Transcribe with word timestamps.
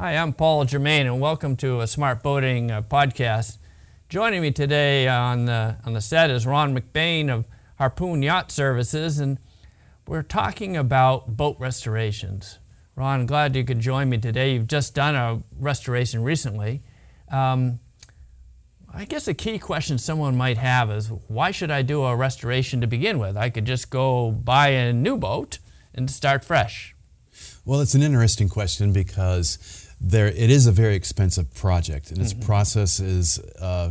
Hi, 0.00 0.16
I'm 0.16 0.32
Paul 0.32 0.64
Germain, 0.64 1.06
and 1.06 1.20
welcome 1.20 1.56
to 1.56 1.82
a 1.82 1.86
Smart 1.86 2.22
Boating 2.22 2.70
uh, 2.70 2.80
podcast. 2.80 3.58
Joining 4.08 4.40
me 4.40 4.50
today 4.50 5.06
on 5.06 5.44
the, 5.44 5.76
on 5.84 5.92
the 5.92 6.00
set 6.00 6.30
is 6.30 6.46
Ron 6.46 6.74
McBain 6.74 7.28
of 7.28 7.46
Harpoon 7.76 8.22
Yacht 8.22 8.50
Services, 8.50 9.18
and 9.18 9.36
we're 10.08 10.22
talking 10.22 10.74
about 10.74 11.36
boat 11.36 11.56
restorations. 11.58 12.60
Ron, 12.96 13.26
glad 13.26 13.54
you 13.54 13.62
could 13.62 13.80
join 13.80 14.08
me 14.08 14.16
today. 14.16 14.54
You've 14.54 14.68
just 14.68 14.94
done 14.94 15.14
a 15.14 15.42
restoration 15.58 16.22
recently. 16.22 16.82
Um, 17.30 17.78
I 18.90 19.04
guess 19.04 19.28
a 19.28 19.34
key 19.34 19.58
question 19.58 19.98
someone 19.98 20.34
might 20.34 20.56
have 20.56 20.90
is 20.90 21.08
why 21.28 21.50
should 21.50 21.70
I 21.70 21.82
do 21.82 22.04
a 22.04 22.16
restoration 22.16 22.80
to 22.80 22.86
begin 22.86 23.18
with? 23.18 23.36
I 23.36 23.50
could 23.50 23.66
just 23.66 23.90
go 23.90 24.30
buy 24.30 24.68
a 24.68 24.94
new 24.94 25.18
boat 25.18 25.58
and 25.94 26.10
start 26.10 26.42
fresh. 26.42 26.94
Well, 27.64 27.80
it's 27.80 27.94
an 27.94 28.02
interesting 28.02 28.48
question 28.48 28.92
because 28.92 29.86
there 30.00 30.26
it 30.26 30.50
is 30.50 30.66
a 30.66 30.72
very 30.72 30.94
expensive 30.94 31.52
project, 31.54 32.10
and 32.10 32.20
its 32.20 32.32
mm-hmm. 32.32 32.46
process 32.46 33.00
is 33.00 33.38
uh, 33.60 33.90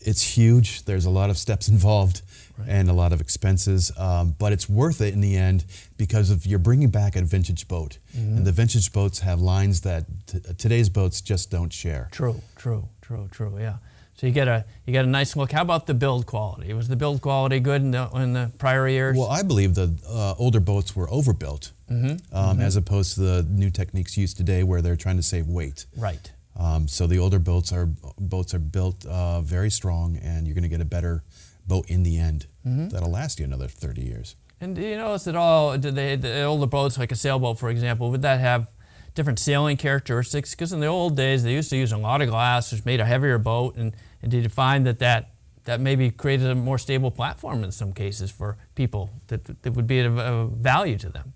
it's 0.00 0.22
huge. 0.36 0.84
There's 0.84 1.04
a 1.04 1.10
lot 1.10 1.30
of 1.30 1.38
steps 1.38 1.68
involved 1.74 2.22
right. 2.58 2.68
and 2.68 2.88
a 2.88 2.92
lot 2.92 3.12
of 3.12 3.20
expenses, 3.20 3.92
um, 3.96 4.34
but 4.38 4.52
it's 4.52 4.68
worth 4.68 5.00
it 5.00 5.14
in 5.14 5.20
the 5.20 5.36
end 5.36 5.64
because 5.96 6.30
of 6.30 6.44
you're 6.44 6.58
bringing 6.58 6.90
back 6.90 7.16
a 7.16 7.22
vintage 7.22 7.68
boat, 7.68 7.98
mm-hmm. 8.16 8.36
and 8.36 8.46
the 8.46 8.52
vintage 8.52 8.92
boats 8.92 9.20
have 9.20 9.40
lines 9.40 9.82
that 9.82 10.04
t- 10.26 10.40
today's 10.58 10.88
boats 10.88 11.20
just 11.20 11.50
don't 11.50 11.72
share. 11.72 12.08
True, 12.10 12.40
true, 12.56 12.88
true, 13.00 13.28
true. 13.30 13.56
Yeah. 13.58 13.76
So 14.16 14.28
you 14.28 14.32
get 14.32 14.46
a 14.46 14.64
you 14.86 14.92
get 14.92 15.04
a 15.04 15.08
nice 15.08 15.34
look. 15.36 15.52
How 15.52 15.62
about 15.62 15.86
the 15.86 15.94
build 15.94 16.26
quality? 16.26 16.72
Was 16.72 16.88
the 16.88 16.96
build 16.96 17.20
quality 17.20 17.58
good 17.58 17.82
in 17.82 17.90
the 17.90 18.08
in 18.14 18.32
the 18.32 18.52
prior 18.58 18.88
years? 18.88 19.16
Well, 19.16 19.28
I 19.28 19.42
believe 19.42 19.74
the 19.74 19.96
uh, 20.08 20.23
older 20.38 20.60
boats 20.60 20.94
were 20.94 21.08
overbuilt, 21.10 21.72
mm-hmm. 21.90 22.10
Um, 22.34 22.56
mm-hmm. 22.56 22.60
as 22.60 22.76
opposed 22.76 23.14
to 23.14 23.20
the 23.20 23.46
new 23.48 23.70
techniques 23.70 24.16
used 24.16 24.36
today, 24.36 24.62
where 24.62 24.82
they're 24.82 24.96
trying 24.96 25.16
to 25.16 25.22
save 25.22 25.46
weight. 25.46 25.86
Right. 25.96 26.32
Um, 26.56 26.86
so 26.86 27.06
the 27.06 27.18
older 27.18 27.38
boats 27.38 27.72
are 27.72 27.86
boats 28.18 28.54
are 28.54 28.58
built 28.58 29.04
uh, 29.06 29.40
very 29.40 29.70
strong, 29.70 30.16
and 30.16 30.46
you're 30.46 30.54
going 30.54 30.62
to 30.62 30.68
get 30.68 30.80
a 30.80 30.84
better 30.84 31.24
boat 31.66 31.88
in 31.88 32.02
the 32.02 32.18
end 32.18 32.46
mm-hmm. 32.66 32.88
that'll 32.88 33.10
last 33.10 33.38
you 33.38 33.44
another 33.44 33.68
30 33.68 34.02
years. 34.02 34.36
And 34.60 34.76
do 34.76 34.82
you 34.82 34.96
notice 34.96 35.26
at 35.26 35.36
all? 35.36 35.76
They 35.76 36.16
the 36.16 36.42
older 36.42 36.66
boats, 36.66 36.96
like 36.98 37.12
a 37.12 37.16
sailboat, 37.16 37.58
for 37.58 37.70
example, 37.70 38.10
would 38.10 38.22
that 38.22 38.40
have 38.40 38.70
different 39.14 39.38
sailing 39.38 39.76
characteristics? 39.76 40.52
Because 40.52 40.72
in 40.72 40.80
the 40.80 40.86
old 40.86 41.16
days, 41.16 41.42
they 41.42 41.52
used 41.52 41.70
to 41.70 41.76
use 41.76 41.92
a 41.92 41.98
lot 41.98 42.22
of 42.22 42.28
glass, 42.28 42.72
which 42.72 42.84
made 42.84 43.00
a 43.00 43.04
heavier 43.04 43.38
boat, 43.38 43.76
and, 43.76 43.94
and 44.22 44.30
did 44.30 44.42
you 44.42 44.48
find 44.48 44.86
that 44.86 45.00
that 45.00 45.33
that 45.64 45.80
maybe 45.80 46.10
created 46.10 46.50
a 46.50 46.54
more 46.54 46.78
stable 46.78 47.10
platform 47.10 47.64
in 47.64 47.72
some 47.72 47.92
cases 47.92 48.30
for 48.30 48.56
people 48.74 49.10
that, 49.28 49.62
that 49.62 49.72
would 49.72 49.86
be 49.86 50.00
of, 50.00 50.52
value 50.52 50.98
to 50.98 51.08
them? 51.08 51.32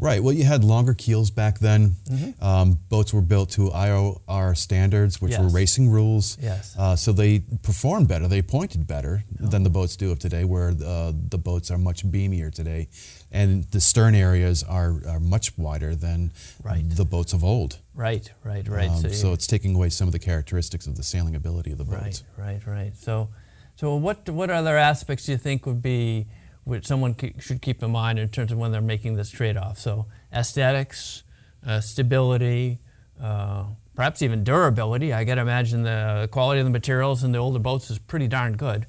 Right. 0.00 0.22
Well, 0.22 0.32
you 0.32 0.44
had 0.44 0.64
longer 0.64 0.94
keels 0.94 1.30
back 1.30 1.58
then. 1.58 1.96
Mm-hmm. 2.08 2.42
Um, 2.42 2.78
boats 2.88 3.12
were 3.12 3.20
built 3.20 3.50
to 3.50 3.68
IOR 3.68 4.56
standards, 4.56 5.20
which 5.20 5.32
yes. 5.32 5.40
were 5.40 5.48
racing 5.48 5.90
rules. 5.90 6.38
Yes. 6.40 6.74
Uh, 6.76 6.96
so 6.96 7.12
they 7.12 7.40
performed 7.62 8.08
better. 8.08 8.26
They 8.26 8.40
pointed 8.40 8.86
better 8.86 9.24
oh. 9.42 9.48
than 9.48 9.62
the 9.62 9.68
boats 9.68 9.96
do 9.96 10.10
of 10.10 10.18
today, 10.18 10.44
where 10.44 10.70
uh, 10.70 11.12
the 11.14 11.36
boats 11.36 11.70
are 11.70 11.76
much 11.76 12.10
beamier 12.10 12.50
today, 12.50 12.88
and 13.30 13.64
the 13.64 13.80
stern 13.80 14.14
areas 14.14 14.64
are, 14.64 15.02
are 15.06 15.20
much 15.20 15.58
wider 15.58 15.94
than 15.94 16.32
right. 16.64 16.82
the 16.88 17.04
boats 17.04 17.34
of 17.34 17.44
old. 17.44 17.78
Right. 17.94 18.32
Right. 18.42 18.66
Right. 18.66 18.88
Um, 18.88 19.02
so, 19.02 19.08
so, 19.10 19.32
it's 19.34 19.46
taking 19.46 19.74
away 19.74 19.90
some 19.90 20.08
of 20.08 20.12
the 20.12 20.18
characteristics 20.18 20.86
of 20.86 20.96
the 20.96 21.02
sailing 21.02 21.36
ability 21.36 21.72
of 21.72 21.78
the 21.78 21.84
boats. 21.84 22.24
Right. 22.38 22.62
Right. 22.64 22.66
Right. 22.66 22.96
So, 22.96 23.28
so 23.76 23.94
what 23.94 24.28
what 24.28 24.50
other 24.50 24.76
aspects 24.76 25.26
do 25.26 25.32
you 25.32 25.38
think 25.38 25.66
would 25.66 25.82
be 25.82 26.26
which 26.64 26.86
someone 26.86 27.16
should 27.38 27.60
keep 27.62 27.82
in 27.82 27.90
mind 27.90 28.18
in 28.18 28.28
terms 28.28 28.52
of 28.52 28.58
when 28.58 28.70
they're 28.70 28.80
making 28.80 29.16
this 29.16 29.30
trade-off. 29.30 29.78
So 29.78 30.06
aesthetics, 30.32 31.22
uh, 31.66 31.80
stability, 31.80 32.78
uh, 33.20 33.64
perhaps 33.94 34.22
even 34.22 34.44
durability. 34.44 35.12
I 35.12 35.24
got 35.24 35.36
to 35.36 35.40
imagine 35.40 35.82
the 35.82 36.28
quality 36.30 36.60
of 36.60 36.66
the 36.66 36.70
materials 36.70 37.24
in 37.24 37.32
the 37.32 37.38
older 37.38 37.58
boats 37.58 37.90
is 37.90 37.98
pretty 37.98 38.28
darn 38.28 38.56
good. 38.56 38.86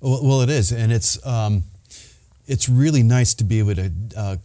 Well, 0.00 0.40
it 0.40 0.48
is, 0.48 0.72
and 0.72 0.90
it's 0.92 1.24
um, 1.26 1.64
it's 2.46 2.68
really 2.68 3.02
nice 3.02 3.34
to 3.34 3.44
be 3.44 3.58
able 3.58 3.74
to 3.74 3.92
uh, 4.16 4.36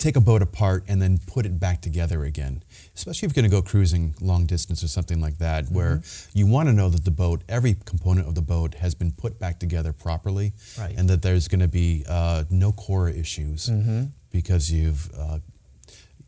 take 0.00 0.16
a 0.16 0.20
boat 0.20 0.42
apart 0.42 0.84
and 0.88 1.00
then 1.00 1.18
put 1.26 1.46
it 1.46 1.60
back 1.60 1.80
together 1.80 2.24
again. 2.24 2.62
Especially 2.94 3.26
if 3.26 3.36
you're 3.36 3.42
going 3.42 3.50
to 3.50 3.56
go 3.56 3.62
cruising 3.62 4.14
long 4.20 4.46
distance 4.46 4.82
or 4.82 4.88
something 4.88 5.20
like 5.20 5.38
that, 5.38 5.66
mm-hmm. 5.66 5.74
where 5.74 6.02
you 6.32 6.46
want 6.46 6.68
to 6.68 6.72
know 6.72 6.88
that 6.88 7.04
the 7.04 7.10
boat, 7.10 7.42
every 7.48 7.76
component 7.84 8.26
of 8.26 8.34
the 8.34 8.42
boat, 8.42 8.74
has 8.74 8.94
been 8.94 9.12
put 9.12 9.38
back 9.38 9.60
together 9.60 9.92
properly, 9.92 10.52
right. 10.78 10.94
and 10.96 11.08
that 11.08 11.22
there's 11.22 11.46
going 11.48 11.60
to 11.60 11.68
be 11.68 12.04
uh, 12.08 12.44
no 12.50 12.72
core 12.72 13.08
issues 13.08 13.68
mm-hmm. 13.68 14.04
because 14.32 14.72
you've 14.72 15.10
uh, 15.16 15.38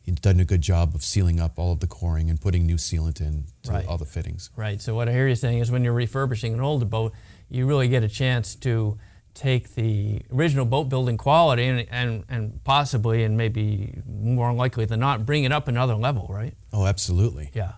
you've 0.05 0.21
done 0.21 0.41
a 0.41 0.45
good 0.45 0.61
job 0.61 0.95
of 0.95 1.03
sealing 1.03 1.41
up 1.41 1.59
all 1.59 1.73
of 1.73 1.81
the 1.81 1.87
coring 1.87 2.29
and 2.29 2.41
putting 2.41 2.67
new 2.67 2.77
sealant 2.77 3.21
in 3.21 3.45
to 3.63 3.73
right. 3.73 3.87
all 3.87 3.99
the 3.99 4.05
fittings. 4.05 4.51
Right. 4.57 4.81
So 4.81 4.95
what 4.95 5.09
I 5.09 5.13
hear 5.13 5.29
you 5.29 5.35
saying 5.35 5.59
is 5.59 5.71
when 5.71 5.85
you're 5.85 5.93
refurbishing 5.93 6.53
an 6.55 6.61
older 6.61 6.85
boat, 6.85 7.13
you 7.49 7.67
really 7.67 7.89
get 7.89 8.03
a 8.03 8.09
chance 8.09 8.55
to 8.57 8.99
take 9.35 9.75
the 9.75 10.21
original 10.33 10.65
boat 10.65 10.85
building 10.89 11.17
quality 11.17 11.65
and, 11.65 11.87
and, 11.91 12.25
and 12.29 12.65
possibly 12.65 13.25
and 13.25 13.37
maybe 13.37 14.01
more 14.07 14.53
likely 14.53 14.85
than 14.85 15.01
not 15.01 15.25
bring 15.25 15.45
it 15.45 15.53
up 15.53 15.69
another 15.69 15.95
level, 15.95 16.27
right? 16.29 16.55
Oh, 16.73 16.87
absolutely. 16.87 17.51
Yeah, 17.55 17.73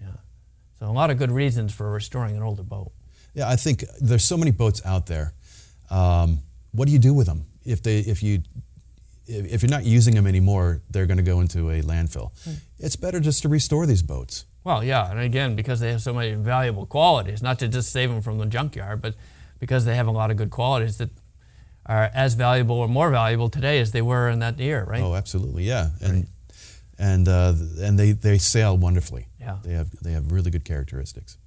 yeah. 0.00 0.12
So 0.78 0.86
a 0.86 0.92
lot 0.92 1.10
of 1.10 1.18
good 1.18 1.32
reasons 1.32 1.74
for 1.74 1.90
restoring 1.90 2.36
an 2.36 2.42
older 2.42 2.62
boat. 2.62 2.92
Yeah, 3.34 3.48
I 3.48 3.56
think 3.56 3.84
there's 4.00 4.24
so 4.24 4.36
many 4.36 4.50
boats 4.50 4.82
out 4.84 5.06
there. 5.06 5.34
Um, 5.90 6.40
what 6.72 6.86
do 6.86 6.92
you 6.92 6.98
do 6.98 7.14
with 7.14 7.26
them 7.26 7.46
if 7.64 7.82
they 7.82 8.00
if 8.00 8.22
you 8.22 8.42
if 9.26 9.62
you're 9.62 9.70
not 9.70 9.84
using 9.84 10.14
them 10.14 10.26
anymore? 10.26 10.82
They're 10.90 11.06
going 11.06 11.18
to 11.18 11.22
go 11.22 11.40
into 11.40 11.70
a 11.70 11.82
landfill. 11.82 12.30
Hmm. 12.44 12.54
It's 12.78 12.96
better 12.96 13.20
just 13.20 13.42
to 13.42 13.48
restore 13.48 13.86
these 13.86 14.02
boats. 14.02 14.46
Well, 14.64 14.84
yeah, 14.84 15.10
and 15.10 15.18
again 15.18 15.56
because 15.56 15.80
they 15.80 15.90
have 15.90 16.02
so 16.02 16.14
many 16.14 16.34
valuable 16.34 16.86
qualities, 16.86 17.42
not 17.42 17.58
to 17.60 17.68
just 17.68 17.90
save 17.90 18.10
them 18.10 18.22
from 18.22 18.38
the 18.38 18.46
junkyard, 18.46 19.02
but 19.02 19.14
because 19.62 19.84
they 19.84 19.94
have 19.94 20.08
a 20.08 20.10
lot 20.10 20.32
of 20.32 20.36
good 20.36 20.50
qualities 20.50 20.98
that 20.98 21.10
are 21.86 22.10
as 22.12 22.34
valuable 22.34 22.74
or 22.74 22.88
more 22.88 23.12
valuable 23.12 23.48
today 23.48 23.78
as 23.78 23.92
they 23.92 24.02
were 24.02 24.28
in 24.28 24.40
that 24.40 24.58
year, 24.58 24.82
right? 24.82 25.00
Oh, 25.00 25.14
absolutely, 25.14 25.62
yeah, 25.62 25.90
and 26.00 26.12
right. 26.12 26.26
and 26.98 27.28
uh, 27.28 27.54
and 27.80 27.96
they 27.96 28.10
they 28.10 28.38
sail 28.38 28.76
wonderfully. 28.76 29.28
Yeah, 29.38 29.58
they 29.62 29.74
have 29.74 29.88
they 30.02 30.10
have 30.10 30.32
really 30.32 30.50
good 30.50 30.64
characteristics. 30.64 31.38